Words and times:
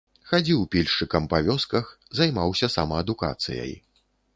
Хадзіў 0.29 0.63
пільшчыкам 0.75 1.29
па 1.35 1.43
вёсках, 1.49 1.95
займаўся 2.23 2.75
самаадукацыяй. 2.81 3.71